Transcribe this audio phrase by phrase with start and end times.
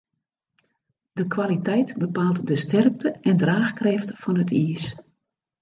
[1.13, 4.85] De kwaliteit bepaalt de sterkte en draachkrêft fan it iis.